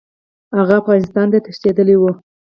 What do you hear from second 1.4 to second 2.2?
تښتېدلی وو.